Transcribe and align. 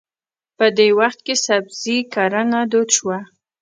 په 0.57 0.65
دې 0.77 0.87
وخت 0.99 1.19
کې 1.25 1.35
سبزي 1.45 1.97
کرنه 2.13 2.59
دود 2.71 2.89
شوه. 2.97 3.19